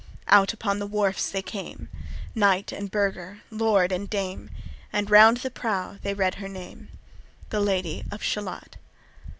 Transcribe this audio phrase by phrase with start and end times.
[0.25, 1.87] Out upon the wharfs they came,
[2.33, 4.49] Knight and burgher, lord and dame,
[4.91, 6.89] And round the prow they read her name,
[7.51, 8.77] The Lady of Shalott.